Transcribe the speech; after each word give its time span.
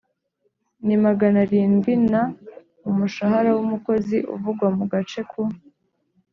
ni 0.85 0.95
magana 1.05 1.37
arindwi 1.45 1.93
na 2.11 2.21
Umushahara 2.89 3.49
w 3.55 3.59
umukozi 3.65 4.17
uvugwa 4.33 4.67
mu 4.77 4.83
gace 4.91 5.21
ku 5.31 5.41